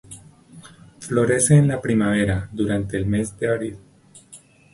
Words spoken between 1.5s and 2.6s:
en la primavera,